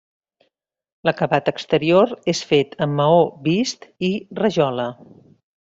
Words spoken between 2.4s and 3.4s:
fet amb maó